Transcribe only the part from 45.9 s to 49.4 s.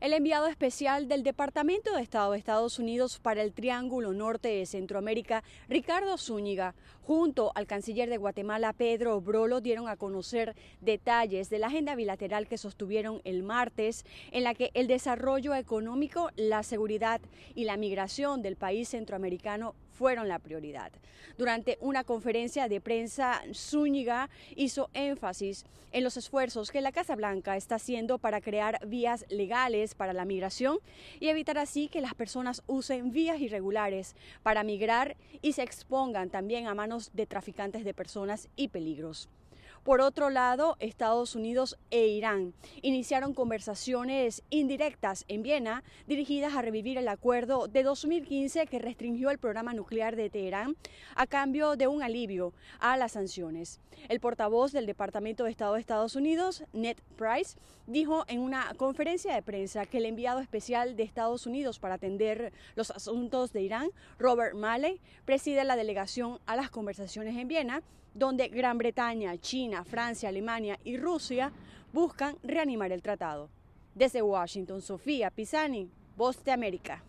dirigidas a revivir el acuerdo de 2015 que restringió el